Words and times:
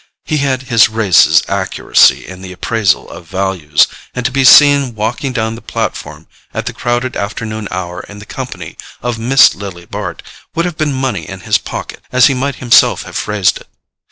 He 0.25 0.37
had 0.37 0.63
his 0.63 0.89
race's 0.89 1.43
accuracy 1.47 2.25
in 2.27 2.41
the 2.41 2.51
appraisal 2.51 3.07
of 3.11 3.27
values, 3.27 3.85
and 4.15 4.25
to 4.25 4.31
be 4.31 4.43
seen 4.43 4.95
walking 4.95 5.31
down 5.31 5.53
the 5.53 5.61
platform 5.61 6.25
at 6.55 6.65
the 6.65 6.73
crowded 6.73 7.15
afternoon 7.15 7.67
hour 7.69 7.99
in 8.09 8.17
the 8.17 8.25
company 8.25 8.77
of 9.03 9.19
Miss 9.19 9.53
Lily 9.53 9.85
Bart 9.85 10.23
would 10.55 10.65
have 10.65 10.75
been 10.75 10.91
money 10.91 11.29
in 11.29 11.41
his 11.41 11.59
pocket, 11.59 12.01
as 12.11 12.25
he 12.25 12.33
might 12.33 12.55
himself 12.55 13.03
have 13.03 13.15
phrased 13.15 13.57
it. 13.57 13.67